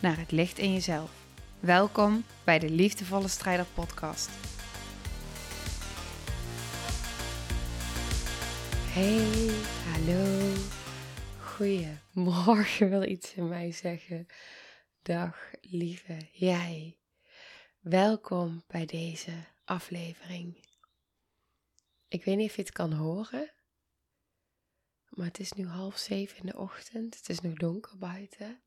[0.00, 1.26] naar het licht in jezelf.
[1.60, 4.30] Welkom bij de Liefdevolle Strijder Podcast.
[8.92, 9.50] Hey,
[9.92, 10.54] hallo.
[11.40, 14.26] Goedemorgen wil iets in mij zeggen.
[15.02, 16.98] Dag, lieve jij.
[17.80, 19.32] Welkom bij deze
[19.64, 20.64] aflevering.
[22.08, 23.52] Ik weet niet of je het kan horen,
[25.08, 27.16] maar het is nu half zeven in de ochtend.
[27.16, 28.62] Het is nog donker buiten.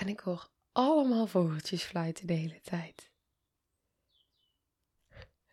[0.00, 3.10] En ik hoor allemaal vogeltjes fluiten de hele tijd.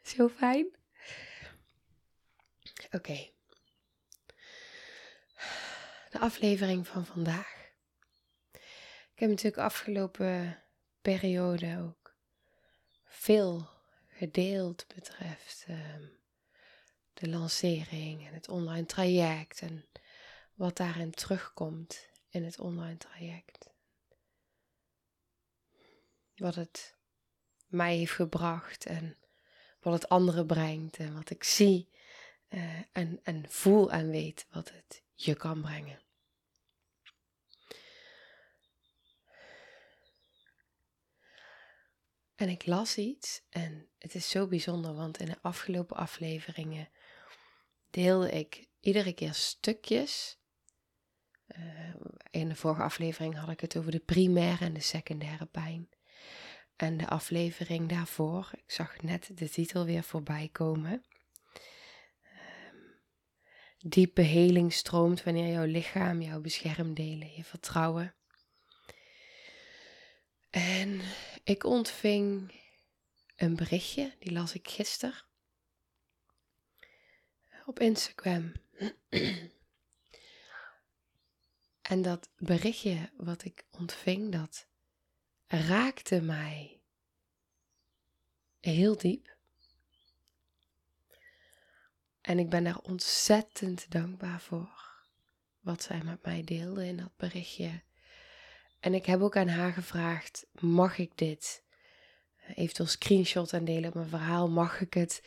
[0.03, 0.77] Zo fijn.
[2.91, 3.29] Oké.
[6.09, 7.71] De aflevering van vandaag.
[9.13, 10.63] Ik heb natuurlijk afgelopen
[11.01, 12.15] periode ook
[13.03, 13.69] veel
[14.07, 16.19] gedeeld betreft um,
[17.13, 19.85] de lancering en het online traject en
[20.53, 23.75] wat daarin terugkomt in het online traject.
[26.37, 26.95] Wat het
[27.67, 29.17] mij heeft gebracht en
[29.79, 31.89] wat het anderen brengt en wat ik zie
[32.49, 36.01] uh, en, en voel en weet wat het je kan brengen.
[42.35, 46.89] En ik las iets en het is zo bijzonder, want in de afgelopen afleveringen
[47.89, 50.37] deelde ik iedere keer stukjes.
[51.47, 51.95] Uh,
[52.29, 55.89] in de vorige aflevering had ik het over de primaire en de secundaire pijn.
[56.77, 61.05] En de aflevering daarvoor, ik zag net de titel weer voorbij komen.
[62.23, 63.01] Um,
[63.77, 68.15] diepe heling stroomt wanneer jouw lichaam, jouw beschermdelen, je vertrouwen.
[70.49, 71.01] En
[71.43, 72.53] ik ontving
[73.35, 75.25] een berichtje, die las ik gisteren
[77.65, 78.51] op Instagram.
[81.91, 84.67] en dat berichtje wat ik ontving, dat
[85.47, 86.79] raakte mij
[88.59, 89.35] heel diep.
[92.21, 94.85] En ik ben daar ontzettend dankbaar voor.
[95.59, 97.81] Wat zij met mij deelde in dat berichtje.
[98.79, 101.63] En ik heb ook aan haar gevraagd: mag ik dit?
[102.55, 104.49] Eventueel screenshot en delen op mijn verhaal.
[104.49, 105.23] Mag ik het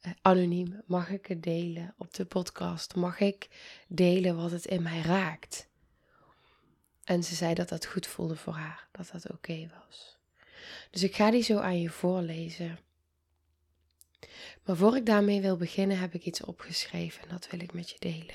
[0.00, 0.82] eh, anoniem?
[0.86, 2.94] Mag ik het delen op de podcast?
[2.94, 3.48] Mag ik
[3.88, 5.69] delen wat het in mij raakt?
[7.10, 10.18] En ze zei dat dat goed voelde voor haar, dat dat oké was.
[10.90, 12.78] Dus ik ga die zo aan je voorlezen.
[14.64, 17.90] Maar voor ik daarmee wil beginnen, heb ik iets opgeschreven en dat wil ik met
[17.90, 18.34] je delen.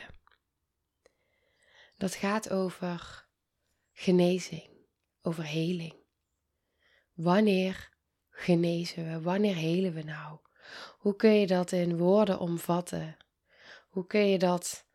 [1.98, 3.26] Dat gaat over
[3.94, 4.70] genezing,
[5.22, 5.96] over heling.
[7.14, 7.90] Wanneer
[8.30, 9.22] genezen we?
[9.22, 10.38] Wanneer helen we nou?
[10.98, 13.18] Hoe kun je dat in woorden omvatten?
[13.90, 14.86] Hoe kun je dat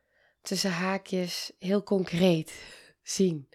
[0.42, 2.52] tussen haakjes heel concreet
[3.02, 3.48] zien?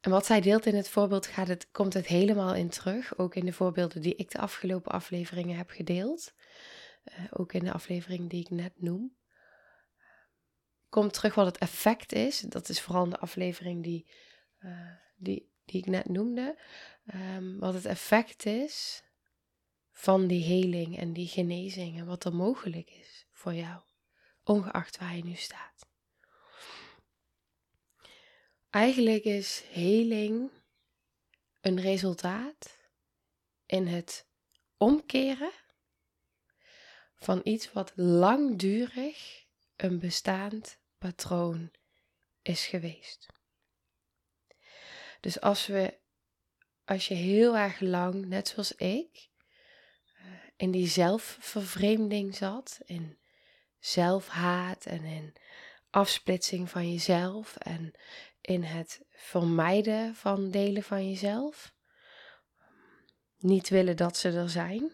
[0.00, 3.18] En wat zij deelt in het voorbeeld gaat het, komt het helemaal in terug.
[3.18, 6.34] Ook in de voorbeelden die ik de afgelopen afleveringen heb gedeeld.
[7.04, 9.16] Uh, ook in de aflevering die ik net noem.
[10.88, 12.40] Komt terug wat het effect is.
[12.40, 14.10] Dat is vooral de aflevering die,
[14.60, 16.58] uh, die, die ik net noemde.
[17.14, 19.04] Um, wat het effect is
[19.92, 23.80] van die heling en die genezing en wat er mogelijk is voor jou,
[24.44, 25.89] ongeacht waar je nu staat.
[28.70, 30.50] Eigenlijk is heling
[31.60, 32.78] een resultaat
[33.66, 34.26] in het
[34.76, 35.52] omkeren
[37.16, 41.70] van iets wat langdurig een bestaand patroon
[42.42, 43.26] is geweest.
[45.20, 45.98] Dus als we,
[46.84, 49.28] als je heel erg lang, net zoals ik,
[50.56, 53.18] in die zelfvervreemding zat, in
[53.78, 55.34] zelfhaat en in
[55.90, 57.92] afsplitsing van jezelf en
[58.40, 61.74] in het vermijden van delen van jezelf,
[63.38, 64.92] niet willen dat ze er zijn,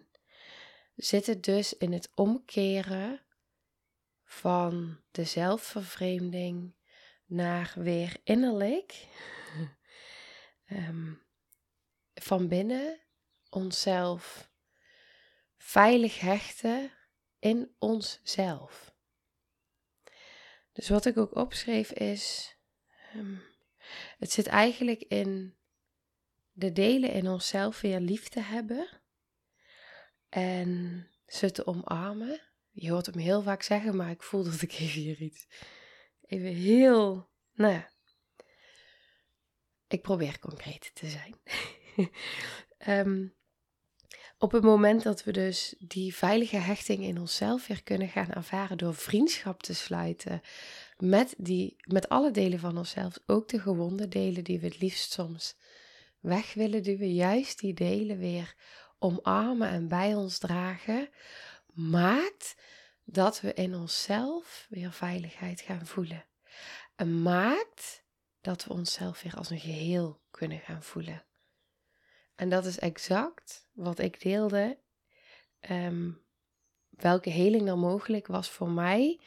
[0.97, 3.21] zit het dus in het omkeren
[4.25, 6.75] van de zelfvervreemding
[7.27, 9.07] naar weer innerlijk,
[10.69, 11.23] um,
[12.29, 13.01] van binnen
[13.51, 14.51] onszelf
[15.57, 16.93] veilig hechten
[17.39, 18.96] in onszelf.
[20.77, 22.57] Dus wat ik ook opschreef is,
[23.15, 23.43] um,
[24.19, 25.57] Het zit eigenlijk in
[26.53, 28.89] de delen in onszelf weer lief te hebben
[30.29, 32.41] en ze te omarmen.
[32.71, 35.47] Je hoort hem heel vaak zeggen, maar ik voel dat ik even hier iets.
[36.21, 37.91] Even heel, nou ja.
[39.89, 41.37] Ik probeer concreet te zijn.
[43.07, 43.35] um,
[44.39, 48.79] op het moment dat we dus die veilige hechting in onszelf weer kunnen gaan ervaren
[48.79, 50.41] door vriendschap te sluiten
[50.97, 55.13] met, die, met alle delen van onszelf, ook de gewonde delen die we het liefst
[55.13, 55.57] soms
[56.21, 58.55] weg willen duwen, juist die delen weer
[58.99, 61.09] omarmen en bij ons dragen,
[61.73, 62.57] maakt
[63.05, 66.25] dat we in onszelf weer veiligheid gaan voelen.
[66.97, 68.05] En maakt
[68.41, 71.25] dat we onszelf weer als een geheel kunnen gaan voelen.
[72.35, 74.79] En dat is exact wat ik deelde,
[75.61, 76.11] ehm,
[76.91, 79.21] welke heling er mogelijk was voor mij,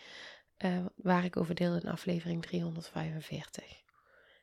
[0.58, 3.84] uh, waar ik over deelde in aflevering 345.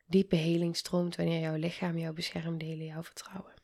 [0.06, 3.54] Diepe heling stroomt wanneer jouw lichaam jou beschermt, delen jouw vertrouwen.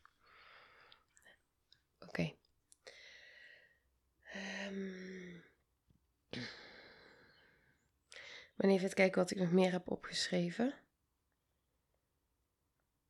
[1.99, 2.09] Oké.
[2.09, 2.37] Okay.
[4.69, 5.11] Um,
[8.71, 10.75] even kijken wat ik nog meer heb opgeschreven.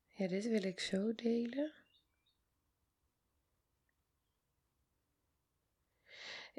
[0.06, 1.81] Ja, dit wil ik zo delen.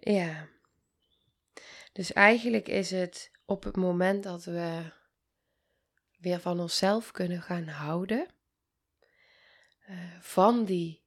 [0.04, 0.50] Ja.
[1.94, 4.92] Dus eigenlijk is het op het moment dat we
[6.18, 8.28] weer van onszelf kunnen gaan houden,
[9.90, 11.04] uh, van die,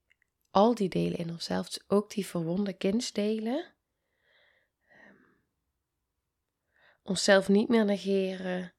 [0.51, 3.75] al die delen in onszelf, dus ook die verwonde kindsdelen,
[4.89, 5.27] um,
[7.03, 8.75] onszelf niet meer negeren,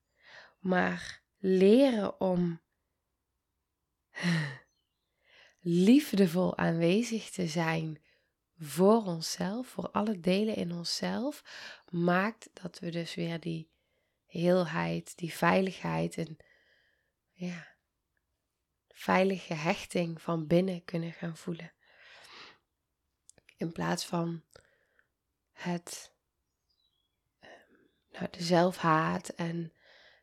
[0.60, 2.62] maar leren om
[5.60, 8.06] liefdevol aanwezig te zijn
[8.60, 11.44] voor onszelf, voor alle delen in onszelf,
[11.90, 13.72] maakt dat we dus weer die
[14.26, 16.38] heelheid, die veiligheid en
[17.32, 17.76] ja,
[18.88, 21.74] veilige hechting van binnen kunnen gaan voelen.
[23.58, 24.44] In plaats van
[25.52, 26.14] het,
[27.40, 27.52] ehm,
[28.10, 29.74] nou, de zelfhaat en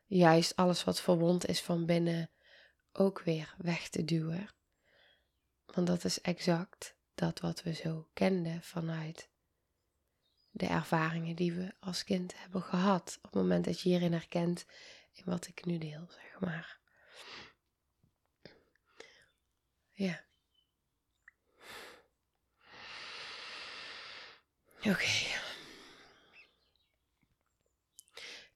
[0.05, 2.31] juist alles wat verwond is van binnen
[2.91, 4.49] ook weer weg te duwen.
[5.65, 9.29] Want dat is exact dat wat we zo kenden vanuit
[10.51, 13.17] de ervaringen die we als kind hebben gehad.
[13.21, 14.65] Op het moment dat je hierin herkent
[15.11, 16.79] in wat ik nu deel, zeg maar.
[19.91, 20.23] Ja.
[24.77, 25.43] Oké.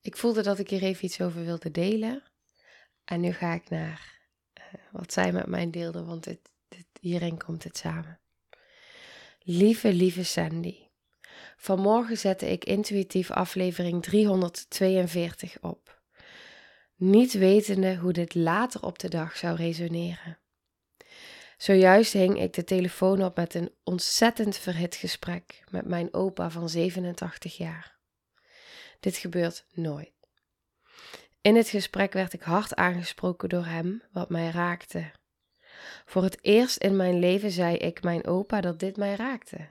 [0.01, 2.23] Ik voelde dat ik hier even iets over wilde delen.
[3.03, 4.19] En nu ga ik naar
[4.57, 6.49] uh, wat zij met mij deelde, want het,
[6.99, 8.19] hierin komt het samen.
[9.43, 10.77] Lieve, lieve Sandy.
[11.57, 16.01] Vanmorgen zette ik intuïtief aflevering 342 op.
[16.95, 20.37] Niet wetende hoe dit later op de dag zou resoneren.
[21.57, 26.69] Zojuist hing ik de telefoon op met een ontzettend verhit gesprek met mijn opa van
[26.69, 27.97] 87 jaar.
[28.99, 30.11] Dit gebeurt nooit.
[31.41, 35.11] In het gesprek werd ik hard aangesproken door hem, wat mij raakte.
[36.05, 39.69] Voor het eerst in mijn leven zei ik mijn opa dat dit mij raakte,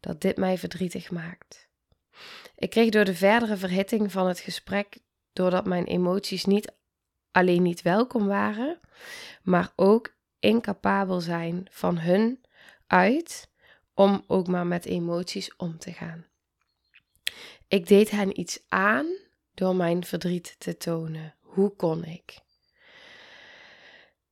[0.00, 1.68] dat dit mij verdrietig maakt.
[2.56, 4.98] Ik kreeg door de verdere verhitting van het gesprek,
[5.32, 6.72] doordat mijn emoties niet
[7.30, 8.80] alleen niet welkom waren,
[9.42, 12.44] maar ook incapabel zijn van hun
[12.86, 13.50] uit
[13.94, 16.26] om ook maar met emoties om te gaan.
[17.68, 19.06] Ik deed hen iets aan
[19.54, 21.34] door mijn verdriet te tonen.
[21.40, 22.38] Hoe kon ik?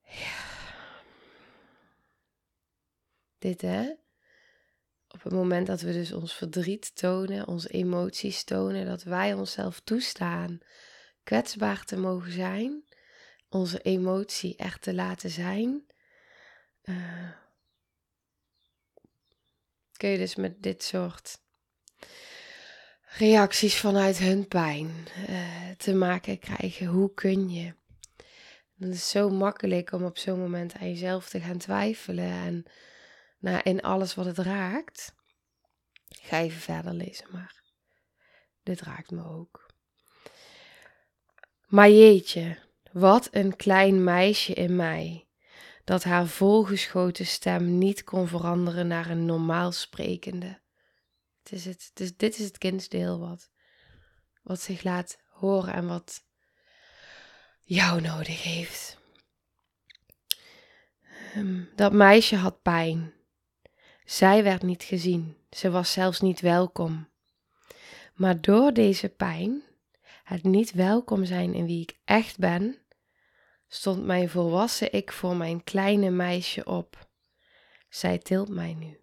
[0.03, 0.40] Ja.
[3.41, 3.91] Dit hè.
[5.09, 9.81] Op het moment dat we dus ons verdriet tonen, onze emoties tonen, dat wij onszelf
[9.81, 10.59] toestaan
[11.23, 12.85] kwetsbaar te mogen zijn,
[13.49, 15.87] onze emotie echt te laten zijn,
[16.85, 17.31] uh,
[19.97, 21.39] kun je dus met dit soort
[23.03, 24.91] reacties vanuit hun pijn
[25.29, 26.87] uh, te maken krijgen.
[26.87, 27.75] Hoe kun je?
[28.79, 32.65] Het is zo makkelijk om op zo'n moment aan jezelf te gaan twijfelen en
[33.41, 35.15] nou, in alles wat het raakt.
[36.09, 37.63] Ga even verder lezen, maar
[38.63, 39.67] dit raakt me ook.
[41.67, 42.59] Maar jeetje,
[42.93, 45.29] wat een klein meisje in mij,
[45.85, 50.61] dat haar volgeschoten stem niet kon veranderen naar een normaal sprekende.
[51.43, 53.51] Het is het, het dit is het kindsdeel wat,
[54.43, 56.25] wat zich laat horen en wat
[57.63, 58.99] jou nodig heeft.
[61.35, 63.20] Ehm, dat meisje had pijn.
[64.11, 67.09] Zij werd niet gezien, ze was zelfs niet welkom.
[68.15, 69.63] Maar door deze pijn,
[70.25, 72.79] het niet welkom zijn in wie ik echt ben,
[73.69, 77.09] stond mijn volwassen ik voor mijn kleine meisje op.
[77.89, 79.01] Zij tilt mij nu.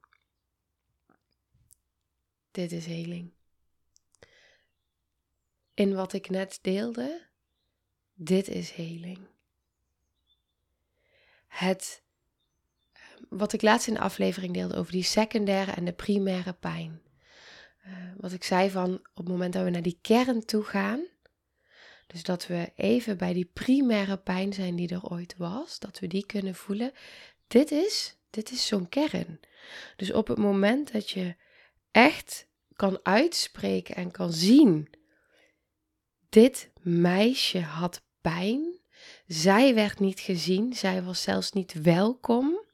[2.51, 3.33] Dit is heling.
[5.73, 7.27] In wat ik net deelde,
[8.13, 9.27] dit is heling.
[11.47, 12.05] Het,
[13.29, 17.01] wat ik laatst in de aflevering deelde over die secundaire en de primaire pijn.
[17.85, 21.05] Uh, wat ik zei van op het moment dat we naar die kern toe gaan,
[22.07, 26.07] dus dat we even bij die primaire pijn zijn die er ooit was, dat we
[26.07, 26.91] die kunnen voelen.
[27.47, 29.39] Dit is, dit is zo'n kern.
[29.95, 31.35] Dus op het moment dat je
[31.91, 34.89] echt kan uitspreken en kan zien,
[36.29, 38.79] dit meisje had pijn,
[39.27, 42.65] zij werd niet gezien, zij was zelfs niet welkom.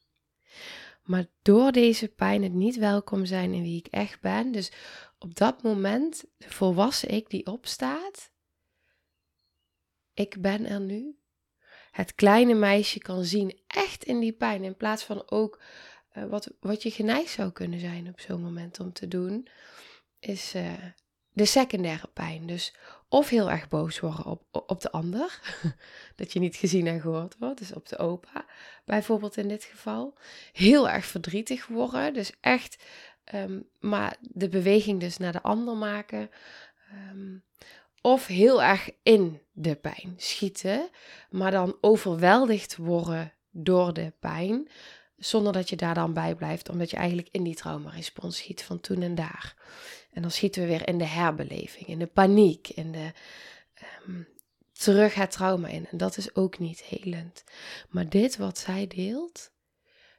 [1.03, 4.71] Maar door deze pijn het niet welkom zijn in wie ik echt ben, dus
[5.19, 8.31] op dat moment de volwassen ik die opstaat,
[10.13, 11.17] ik ben er nu.
[11.91, 15.61] Het kleine meisje kan zien, echt in die pijn, in plaats van ook
[16.13, 19.47] uh, wat, wat je geneigd zou kunnen zijn op zo'n moment om te doen,
[20.19, 20.73] is uh,
[21.29, 22.47] de secundaire pijn.
[22.47, 22.75] Dus
[23.13, 25.39] of heel erg boos worden op, op de ander,
[26.15, 28.45] dat je niet gezien en gehoord wordt, dus op de opa
[28.85, 30.13] bijvoorbeeld in dit geval.
[30.51, 32.83] Heel erg verdrietig worden, dus echt,
[33.33, 36.29] um, maar de beweging dus naar de ander maken.
[37.11, 37.43] Um,
[38.01, 40.89] of heel erg in de pijn schieten,
[41.29, 44.67] maar dan overweldigd worden door de pijn,
[45.17, 48.79] zonder dat je daar dan bij blijft, omdat je eigenlijk in die traumarespons schiet van
[48.79, 49.55] toen en daar.
[50.13, 53.11] En dan schieten we weer in de herbeleving, in de paniek, in de
[54.07, 54.27] um,
[54.71, 55.87] terug het trauma in.
[55.91, 57.43] En dat is ook niet helend.
[57.89, 59.51] Maar dit wat zij deelt,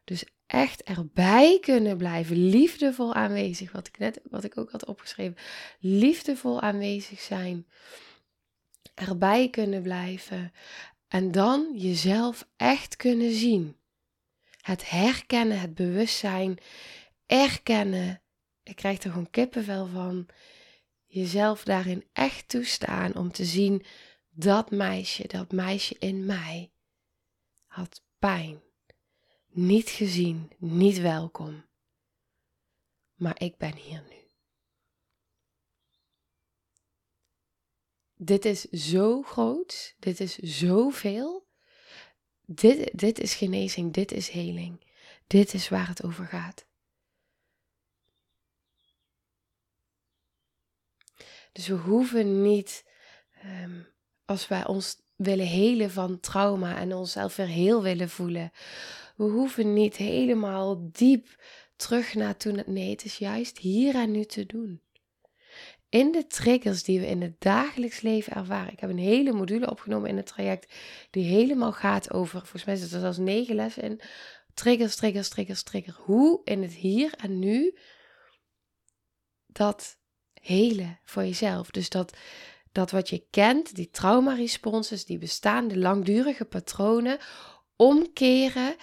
[0.05, 5.37] dus echt erbij kunnen blijven, liefdevol aanwezig, wat ik net, wat ik ook had opgeschreven,
[5.79, 7.67] liefdevol aanwezig zijn,
[8.95, 10.53] erbij kunnen blijven
[11.09, 13.77] en dan jezelf echt kunnen zien.
[14.61, 16.59] Het herkennen, het bewustzijn,
[17.27, 18.23] erkennen.
[18.65, 20.27] Ik krijg er gewoon kippenvel van.
[21.05, 23.85] Jezelf daarin echt toestaan om te zien
[24.31, 26.73] dat meisje, dat meisje in mij
[27.67, 28.63] had pijn
[29.55, 31.65] niet gezien, niet welkom.
[33.15, 34.17] Maar ik ben hier nu.
[38.17, 41.47] Dit is zo groot, dit is zoveel.
[42.47, 44.93] Dit, dit is genezing, dit is heling.
[45.27, 46.67] Dit is waar het over gaat.
[51.55, 52.85] Dus we hoeven niet,
[53.63, 53.87] um,
[54.25, 58.53] als wij ons willen helen van trauma en onszelf weer heel willen voelen,
[59.17, 61.43] we hoeven niet helemaal diep
[61.77, 62.63] terug naar toen.
[62.67, 64.81] Nee, het is juist hier en nu te doen.
[65.89, 68.73] In de triggers die we in het dagelijks leven ervaren.
[68.73, 70.75] Ik heb een hele module opgenomen in het traject
[71.11, 74.01] die helemaal gaat over, volgens mij zitten er zelfs negen lessen in.
[74.55, 75.97] Triggers, triggers, triggers, triggers.
[75.97, 77.79] Hoe in het hier en nu
[79.47, 80.03] dat
[80.45, 81.71] helen voor jezelf.
[81.71, 82.17] Dus dat,
[82.73, 87.19] dat wat je kent, die trauma-responses, die bestaande langdurige patronen,
[87.77, 88.77] omkeren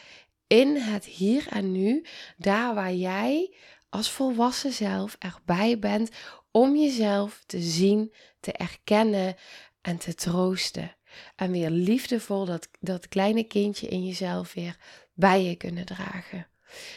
[0.47, 2.05] in het hier en nu,
[2.37, 3.55] daar waar jij
[3.89, 6.09] als volwassen zelf erbij bent
[6.51, 9.35] om jezelf te zien, te erkennen
[9.81, 10.95] en te troosten.
[11.35, 14.77] En weer liefdevol dat, dat kleine kindje in jezelf weer
[15.13, 16.47] bij je kunnen dragen.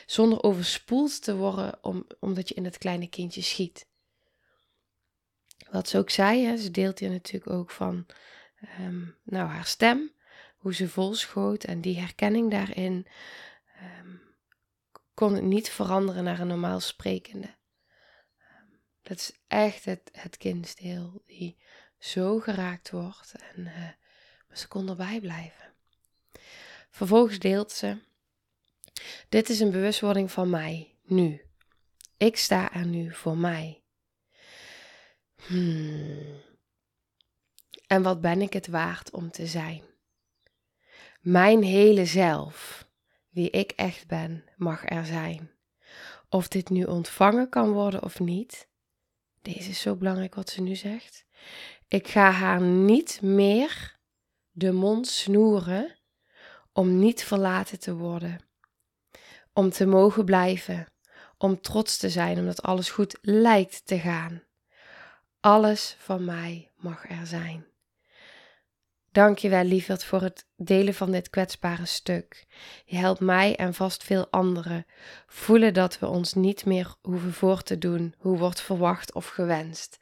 [0.07, 3.87] Zonder overspoeld te worden om, omdat je in het kleine kindje schiet.
[5.71, 8.07] Wat ze ook zei, hè, ze deelt hier natuurlijk ook van
[8.81, 10.13] um, nou, haar stem
[10.57, 13.07] hoe ze vol schoot en die herkenning daarin
[14.01, 14.21] um,
[15.15, 17.55] kon het niet veranderen naar een normaal sprekende.
[18.39, 21.59] Um, dat is echt het, het kindsdeel die
[21.99, 23.89] zo geraakt wordt en uh,
[24.49, 25.73] maar ze kon erbij blijven.
[26.91, 27.99] Vervolgens deelt ze:
[29.29, 31.43] Dit is een bewustwording van mij, nu.
[32.17, 33.84] Ik sta er nu voor mij.
[35.47, 36.43] Hmm.
[37.87, 39.83] En wat ben ik het waard om te zijn?
[41.21, 42.89] Mijn hele zelf,
[43.31, 45.51] wie ik echt ben, mag er zijn.
[46.29, 48.69] Of dit nu ontvangen kan worden of niet,
[49.43, 51.27] deze is zo belangrijk wat ze nu zegt.
[51.89, 53.99] Ik ga haar niet meer
[54.51, 55.99] de mond snoeren
[56.73, 58.39] om niet verlaten te worden.
[59.53, 60.87] Om te mogen blijven,
[61.39, 64.43] om trots te zijn omdat alles goed lijkt te gaan.
[65.45, 67.67] Alles van mij mag er zijn.
[69.13, 72.47] Dank je wel, lieverd, voor het delen van dit kwetsbare stuk.
[72.85, 74.87] Je helpt mij en vast veel anderen
[75.27, 79.99] voelen dat we ons niet meer hoeven voor te doen hoe wordt verwacht of gewenst.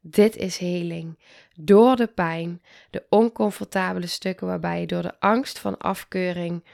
[0.00, 1.18] Dit is heling.
[1.54, 6.64] Door de pijn, de oncomfortabele stukken waarbij je door de angst van afkeuring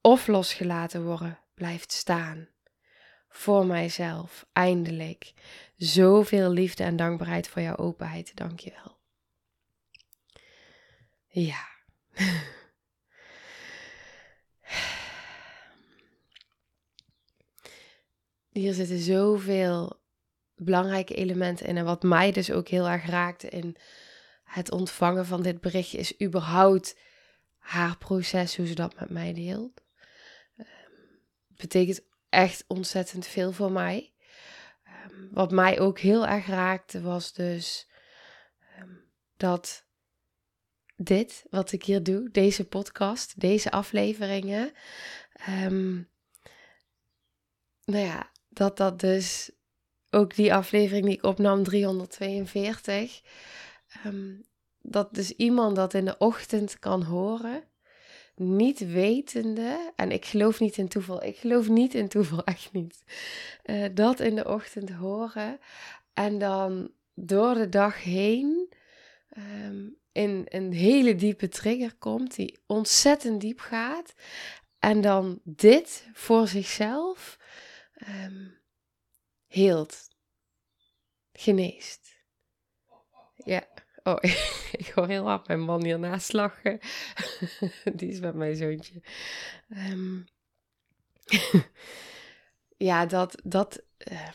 [0.00, 2.48] of losgelaten worden blijft staan.
[3.28, 5.32] Voor mijzelf, eindelijk.
[5.80, 8.36] Zoveel liefde en dankbaarheid voor jouw openheid.
[8.36, 8.98] Dank je wel.
[11.26, 11.68] Ja.
[18.52, 20.00] Hier zitten zoveel
[20.54, 21.76] belangrijke elementen in.
[21.76, 23.76] En wat mij dus ook heel erg raakte in
[24.44, 26.98] het ontvangen van dit berichtje, is überhaupt
[27.58, 29.82] haar proces, hoe ze dat met mij deelt.
[30.56, 30.66] Um,
[31.48, 34.12] betekent echt ontzettend veel voor mij.
[35.04, 37.88] Um, wat mij ook heel erg raakte, was dus
[38.80, 39.86] um, dat
[40.96, 44.72] dit, wat ik hier doe, deze podcast, deze afleveringen,
[45.48, 46.10] um,
[47.84, 49.50] nou ja, dat dat dus
[50.10, 53.22] ook die aflevering die ik opnam, 342,
[54.06, 54.44] um,
[54.80, 57.69] dat dus iemand dat in de ochtend kan horen,
[58.40, 63.02] niet wetende, en ik geloof niet in toeval, ik geloof niet in toeval, echt niet,
[63.64, 65.58] uh, dat in de ochtend horen
[66.14, 68.72] en dan door de dag heen
[69.36, 74.14] um, in een hele diepe trigger komt, die ontzettend diep gaat.
[74.78, 77.38] En dan dit voor zichzelf
[78.24, 78.58] um,
[81.32, 82.18] geneest.
[83.44, 83.68] Ja,
[84.02, 84.18] oh,
[84.82, 86.78] ik hoor heel hard mijn man hiernaast lachen.
[87.96, 89.02] Die is met mijn zoontje.
[89.68, 90.24] Um,
[92.88, 94.28] ja, dat, dat, uh,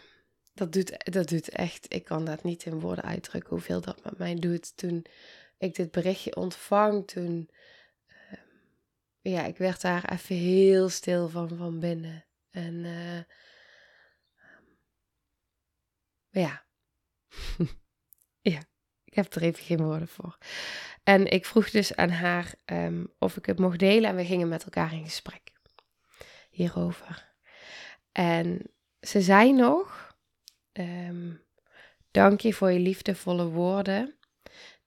[0.54, 4.18] dat, doet, dat doet echt, ik kan dat niet in woorden uitdrukken hoeveel dat met
[4.18, 4.78] mij doet.
[4.78, 5.06] Toen
[5.58, 7.50] ik dit berichtje ontvang, toen,
[8.08, 8.40] uh,
[9.22, 12.26] ja, ik werd daar even heel stil van, van binnen.
[12.52, 13.20] En uh,
[16.30, 16.66] ja,
[19.16, 20.38] ik heb er even geen woorden voor.
[21.04, 24.48] En ik vroeg dus aan haar um, of ik het mocht delen en we gingen
[24.48, 25.52] met elkaar in gesprek
[26.50, 27.34] hierover.
[28.12, 28.62] En
[29.00, 30.16] ze zei nog,
[30.74, 31.42] um,
[32.12, 34.16] dank je voor je liefdevolle woorden.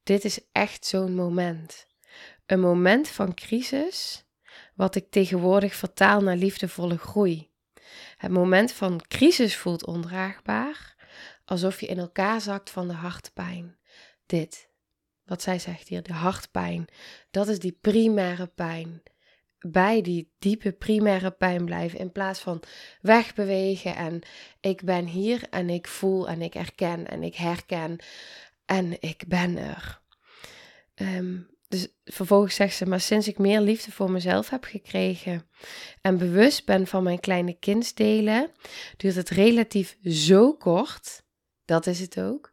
[0.03, 1.87] Dit is echt zo'n moment.
[2.47, 4.25] Een moment van crisis,
[4.75, 7.51] wat ik tegenwoordig vertaal naar liefdevolle groei.
[8.17, 10.97] Het moment van crisis voelt ondraagbaar,
[11.45, 13.78] alsof je in elkaar zakt van de hartpijn.
[14.29, 14.71] Dit,
[15.25, 16.87] wat zij zegt hier, de hartpijn,
[17.31, 19.03] dat is die primaire pijn.
[19.59, 22.63] Bij die diepe primaire pijn blijven in plaats van
[23.01, 24.21] wegbewegen en
[24.61, 27.99] ik ben hier en ik voel en ik erken en ik herken
[28.65, 30.01] en ik ben er.
[30.95, 35.49] Um, dus vervolgens zegt ze, maar sinds ik meer liefde voor mezelf heb gekregen
[36.01, 38.51] en bewust ben van mijn kleine kindsdelen,
[38.97, 41.23] duurt het relatief zo kort,
[41.65, 42.51] dat is het ook,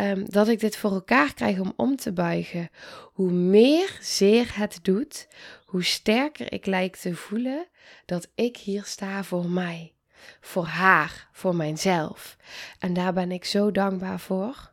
[0.00, 2.70] um, dat ik dit voor elkaar krijg om om te buigen.
[3.12, 5.28] Hoe meer zeer het doet,
[5.64, 7.68] hoe sterker ik lijk te voelen
[8.06, 9.94] dat ik hier sta voor mij,
[10.40, 12.36] voor haar, voor mijzelf.
[12.78, 14.72] En daar ben ik zo dankbaar voor.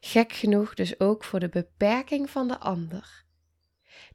[0.00, 3.24] Gek genoeg dus ook voor de beperking van de ander,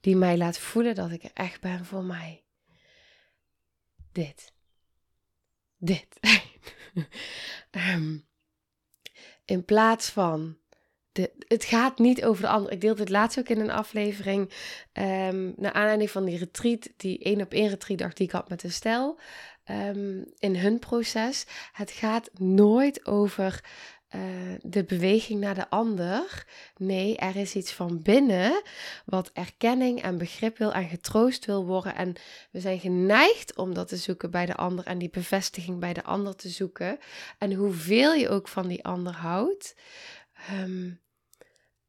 [0.02, 2.44] die mij laat voelen dat ik er echt ben voor mij.
[4.12, 4.54] Dit.
[5.78, 6.20] Dit.
[7.72, 8.26] um,
[9.46, 10.58] in plaats van.
[11.12, 12.72] De, het gaat niet over de ander.
[12.72, 14.42] Ik deelde het laatst ook in een aflevering.
[14.94, 18.62] Um, naar aanleiding van die retreat, die één op één retreat die ik had met
[18.62, 19.20] de stel.
[19.72, 21.46] Um, in hun proces.
[21.72, 23.64] Het gaat nooit over
[24.16, 24.22] uh,
[24.62, 26.48] de beweging naar de ander.
[26.78, 28.62] Nee, er is iets van binnen
[29.06, 31.96] wat erkenning en begrip wil en getroost wil worden.
[31.96, 32.14] En
[32.52, 36.04] we zijn geneigd om dat te zoeken bij de ander en die bevestiging bij de
[36.04, 36.98] ander te zoeken.
[37.38, 39.76] En hoeveel je ook van die ander houdt.
[40.62, 41.02] Um,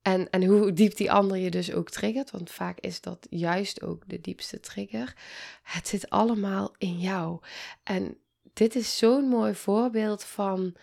[0.02, 3.82] en, en hoe diep die ander je dus ook triggert, want vaak is dat juist
[3.82, 5.16] ook de diepste trigger.
[5.62, 7.40] Het zit allemaal in jou.
[7.82, 8.16] En
[8.52, 10.74] dit is zo'n mooi voorbeeld van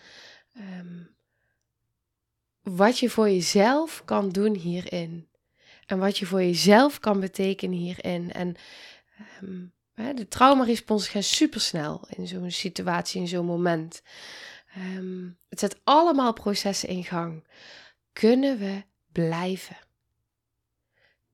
[0.78, 1.10] um,
[2.62, 5.28] wat je voor jezelf kan doen hierin.
[5.86, 8.32] En wat je voor jezelf kan betekenen hierin.
[8.32, 8.54] En
[9.42, 9.72] um,
[10.16, 14.02] de traumarespons gaat supersnel in zo'n situatie, in zo'n moment.
[14.96, 17.44] Um, het zet allemaal processen in gang.
[18.12, 19.76] Kunnen we blijven?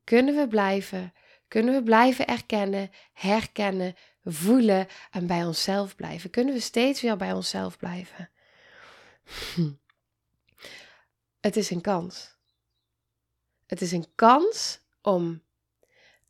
[0.04, 1.12] Kunnen we blijven?
[1.48, 6.30] Kunnen we blijven erkennen, herkennen, voelen en bij onszelf blijven?
[6.30, 8.30] Kunnen we steeds weer bij onszelf blijven?
[11.48, 12.36] Het is een kans.
[13.66, 15.42] Het is een kans om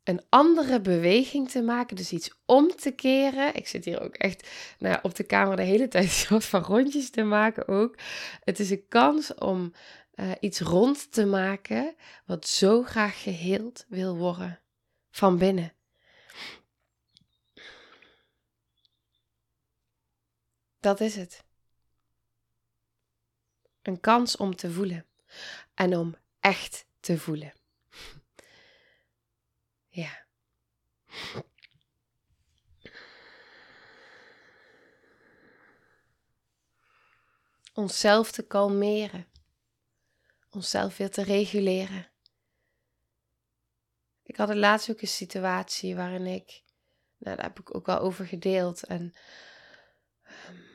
[0.03, 3.55] een andere beweging te maken, dus iets om te keren.
[3.55, 7.09] Ik zit hier ook echt nou, op de kamer de hele tijd soort van rondjes
[7.09, 7.97] te maken ook.
[8.43, 9.73] Het is een kans om
[10.15, 14.59] uh, iets rond te maken wat zo graag geheeld wil worden
[15.11, 15.73] van binnen.
[20.79, 21.43] Dat is het.
[23.81, 25.07] Een kans om te voelen
[25.73, 27.53] en om echt te voelen.
[29.87, 30.25] Ja.
[37.73, 39.27] Onszelf te kalmeren.
[40.49, 42.11] Onszelf weer te reguleren.
[44.23, 46.63] Ik had het laatst ook een situatie waarin ik,
[47.17, 49.13] nou daar heb ik ook wel over gedeeld en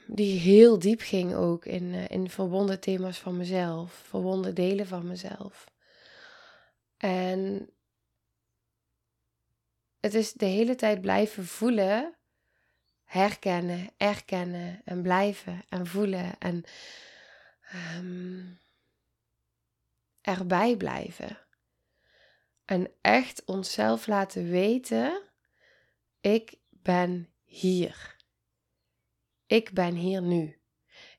[0.06, 5.06] die heel diep ging ook in, uh, in verbonden thema's van mezelf, verbonden delen van
[5.06, 5.72] mezelf.
[6.96, 7.70] En
[10.00, 12.14] het is de hele tijd blijven voelen,
[13.04, 16.64] herkennen, erkennen en blijven en voelen en
[17.96, 18.58] um,
[20.20, 21.38] erbij blijven.
[22.64, 25.22] En echt onszelf laten weten:
[26.20, 28.13] ik ben hier.
[29.46, 30.59] Ik ben hier nu.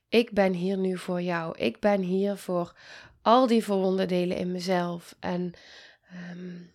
[0.08, 1.58] Ik ben hier nu voor jou.
[1.58, 2.78] Ik ben hier voor
[3.22, 5.16] al die verwonde delen in mezelf.
[5.20, 5.52] En
[6.30, 6.74] um,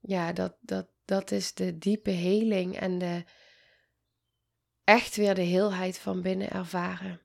[0.00, 3.24] ja, dat, dat, dat is de diepe heling en de
[4.84, 7.20] echt weer de heelheid van binnen ervaren.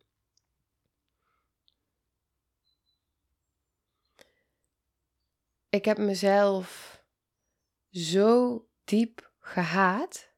[5.69, 6.99] Ik heb mezelf
[7.91, 10.30] zo diep gehaat.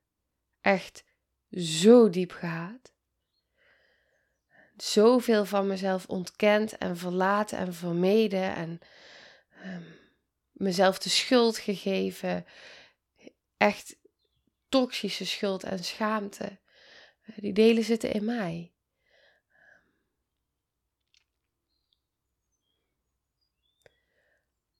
[0.63, 1.03] Echt
[1.51, 2.93] zo diep gehaat.
[4.77, 8.79] Zoveel van mezelf ontkend en verlaten en vermeden en
[9.65, 9.85] um,
[10.51, 12.45] mezelf de schuld gegeven.
[13.57, 13.95] Echt
[14.69, 16.59] toxische schuld en schaamte.
[17.23, 18.73] Eh, die delen zitten in mij.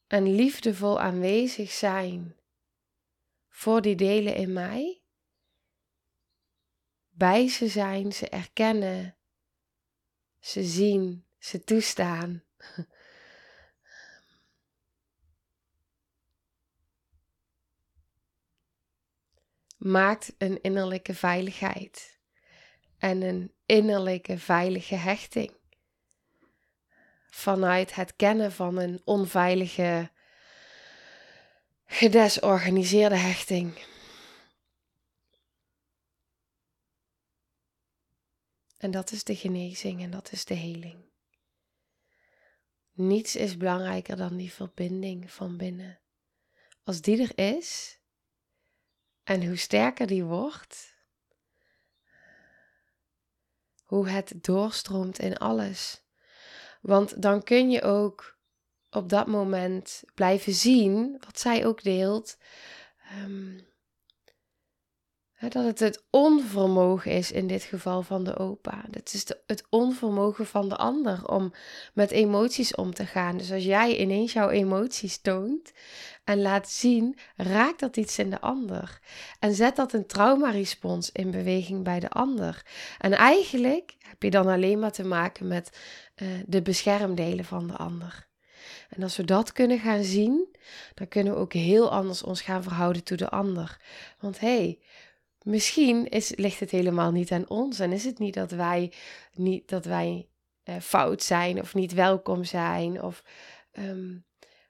[0.08, 2.36] En liefdevol aanwezig zijn
[3.50, 5.03] voor die delen in mij.
[7.16, 9.16] Bij ze zijn, ze erkennen,
[10.40, 12.44] ze zien, ze toestaan.
[19.84, 22.20] maakt een innerlijke veiligheid
[22.98, 25.52] en een innerlijke veilige hechting.
[27.30, 30.12] Vanuit het kennen van een onveilige,
[31.86, 33.93] gedesorganiseerde hechting.
[38.84, 41.06] En dat is de genezing en dat is de heling.
[42.92, 46.00] Niets is belangrijker dan die verbinding van binnen.
[46.84, 48.00] Als die er is,
[49.24, 50.96] en hoe sterker die wordt,
[53.84, 56.04] hoe het doorstroomt in alles.
[56.82, 58.38] Want dan kun je ook
[58.90, 62.38] op dat moment blijven zien, wat zij ook deelt,
[63.22, 63.68] um,
[65.52, 68.84] dat het het onvermogen is in dit geval van de opa.
[68.92, 71.54] Het is het onvermogen van de ander om
[71.94, 73.38] met emoties om te gaan.
[73.38, 75.74] Dus als jij ineens jouw emoties toont
[76.24, 79.00] en laat zien, raakt dat iets in de ander.
[79.40, 82.66] En zet dat een traumarespons in beweging bij de ander.
[82.98, 85.78] En eigenlijk heb je dan alleen maar te maken met
[86.16, 88.28] uh, de beschermdelen van de ander.
[88.90, 90.56] En als we dat kunnen gaan zien,
[90.94, 93.78] dan kunnen we ook heel anders ons gaan verhouden tot de ander.
[94.20, 94.80] Want hé, hey,
[95.44, 98.92] misschien is, ligt het helemaal niet aan ons en is het niet dat wij,
[99.34, 100.28] niet, dat wij
[100.66, 103.02] uh, fout zijn of niet welkom zijn.
[103.02, 103.24] Of,
[103.72, 104.26] um,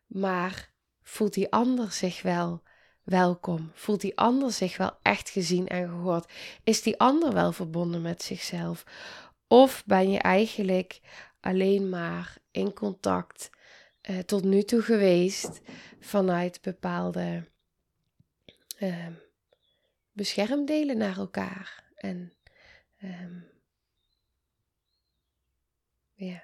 [0.07, 2.61] maar voelt die ander zich wel
[3.03, 3.71] welkom?
[3.73, 6.31] Voelt die ander zich wel echt gezien en gehoord?
[6.63, 8.83] Is die ander wel verbonden met zichzelf?
[9.47, 10.99] Of ben je eigenlijk
[11.39, 13.49] alleen maar in contact
[14.09, 15.61] uh, tot nu toe geweest
[15.99, 17.47] vanuit bepaalde
[18.79, 19.07] uh,
[20.13, 21.91] beschermdelen naar elkaar?
[21.95, 22.33] En
[23.03, 23.51] um,
[26.13, 26.43] ja.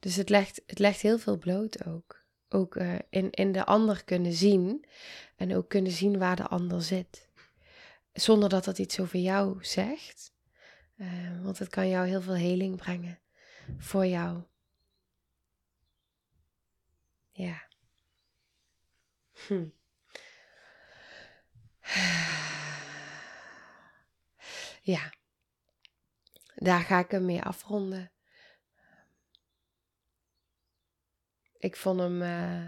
[0.00, 4.04] Dus het legt, het legt heel veel bloot ook ook uh, in, in de ander
[4.04, 4.84] kunnen zien.
[5.36, 7.28] En ook kunnen zien waar de ander zit.
[8.12, 10.34] Zonder dat dat iets over jou zegt.
[10.96, 13.18] Uh, want het kan jou heel veel heling brengen
[13.78, 14.42] voor jou.
[17.30, 17.64] Ja.
[19.46, 19.66] Hm.
[24.82, 25.12] Ja.
[26.54, 28.10] Daar ga ik hem mee afronden.
[31.66, 32.64] ik vond hem, eh,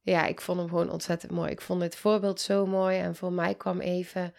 [0.00, 1.50] ja, ik vond hem gewoon ontzettend mooi.
[1.50, 4.34] Ik vond dit voorbeeld zo mooi en voor mij kwam even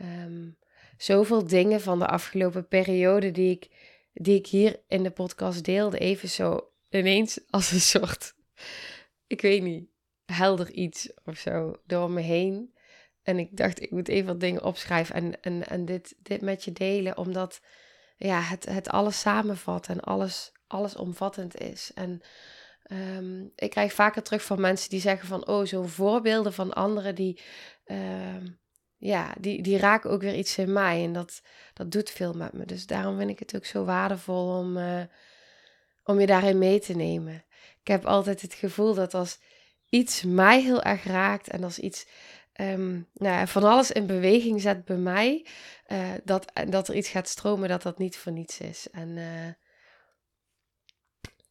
[0.00, 0.58] um,
[0.96, 3.70] zoveel dingen van de afgelopen periode die ik,
[4.12, 8.34] die ik hier in de podcast deelde, even zo ineens als een soort,
[9.26, 9.88] ik weet niet,
[10.24, 12.76] helder iets of zo door me heen.
[13.28, 16.64] En ik dacht, ik moet even wat dingen opschrijven en, en, en dit, dit met
[16.64, 17.60] je delen, omdat
[18.16, 21.90] ja, het, het alles samenvat en alles, alles omvattend is.
[21.94, 22.22] En
[22.88, 27.14] Ehm, ik krijg vaker terug van mensen die zeggen van, oh, zo'n voorbeelden van anderen
[27.14, 27.40] die,
[27.86, 28.44] uh,
[28.96, 31.04] ja, die, die raken ook weer iets in mij.
[31.04, 31.42] En dat,
[31.74, 32.64] dat doet veel met me.
[32.64, 35.02] Dus daarom vind ik het ook zo waardevol om, uh,
[36.04, 37.44] om je daarin mee te nemen.
[37.80, 39.38] Ik heb altijd het gevoel dat als
[39.88, 42.06] iets mij heel erg raakt en als iets
[42.60, 45.46] um, nou van alles in beweging zet bij mij,
[45.88, 48.90] uh, dat, dat er iets gaat stromen, dat dat niet voor niets is.
[48.90, 49.46] En uh,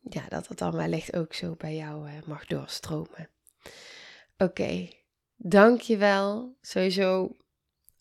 [0.09, 3.29] ja, dat het dan wellicht ook zo bij jou uh, mag doorstromen.
[4.37, 5.03] Oké, okay.
[5.35, 6.57] dankjewel.
[6.61, 7.35] Sowieso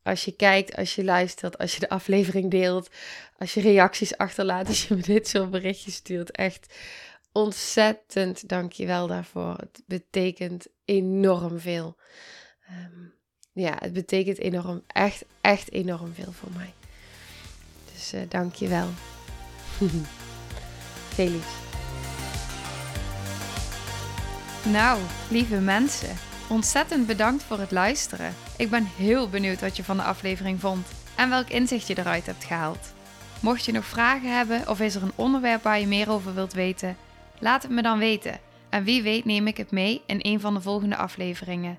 [0.03, 2.90] als je kijkt, als je luistert, als je de aflevering deelt,
[3.38, 6.31] als je reacties achterlaat, als je me dit soort berichtjes stuurt.
[6.31, 6.75] Echt
[7.33, 9.57] ontzettend dankjewel daarvoor.
[9.57, 11.97] Het betekent enorm veel.
[12.71, 13.13] Um,
[13.53, 16.73] ja, het betekent enorm, echt, echt enorm veel voor mij.
[17.93, 18.89] Dus uh, dankjewel.
[21.09, 21.65] Veel liefs.
[24.71, 25.01] Nou,
[25.31, 26.17] lieve mensen,
[26.49, 28.35] ontzettend bedankt voor het luisteren.
[28.57, 32.27] Ik ben heel benieuwd wat je van de aflevering vond en welk inzicht je eruit
[32.27, 32.93] hebt gehaald.
[33.41, 36.53] Mocht je nog vragen hebben of is er een onderwerp waar je meer over wilt
[36.53, 36.97] weten,
[37.39, 38.39] laat het me dan weten.
[38.69, 41.79] En wie weet neem ik het mee in een van de volgende afleveringen.